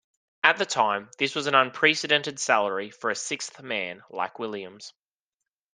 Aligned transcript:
At 0.43 0.57
the 0.57 0.65
time, 0.65 1.11
this 1.19 1.35
was 1.35 1.45
an 1.45 1.53
unprecedented 1.53 2.39
salary 2.39 2.89
for 2.89 3.11
a 3.11 3.15
sixth 3.15 3.61
man 3.61 4.01
like 4.09 4.39
Williams. 4.39 4.93